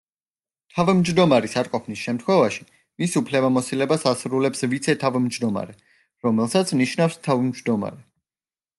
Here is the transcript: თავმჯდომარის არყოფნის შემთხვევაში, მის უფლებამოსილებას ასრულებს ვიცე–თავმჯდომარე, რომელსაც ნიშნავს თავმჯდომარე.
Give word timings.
თავმჯდომარის 0.77 1.53
არყოფნის 1.61 2.01
შემთხვევაში, 2.05 2.65
მის 3.03 3.15
უფლებამოსილებას 3.23 4.09
ასრულებს 4.15 4.67
ვიცე–თავმჯდომარე, 4.75 5.81
რომელსაც 6.29 6.77
ნიშნავს 6.85 7.25
თავმჯდომარე. 7.31 8.07